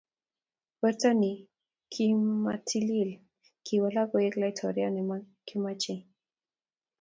Werto 0.81 1.09
ni 1.21 1.31
ki 1.91 2.05
matilil 2.43 3.09
,kiwalak 3.65 4.09
koek 4.11 4.33
laitoryat 4.41 4.91
ne 4.93 5.01
makimechei 5.09 6.01